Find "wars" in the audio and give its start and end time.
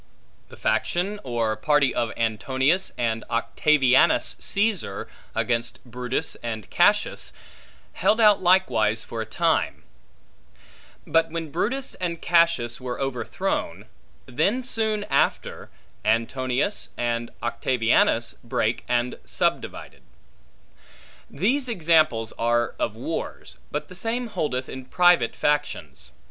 22.95-23.57